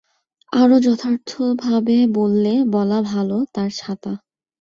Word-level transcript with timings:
আরও 0.51 0.77
যথার্থভাবে 0.79 1.97
বললে 2.15 2.53
বলা 2.73 2.99
ভালো 3.11 3.37
তাঁর 3.53 3.69
ছাতা। 3.75 4.13